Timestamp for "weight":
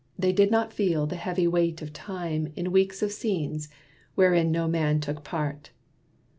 1.47-1.79